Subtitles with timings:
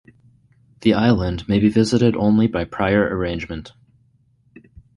[0.79, 3.73] The island may be visited only by prior arrangement.